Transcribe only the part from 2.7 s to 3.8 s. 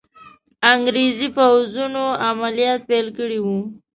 پیل کړي وو.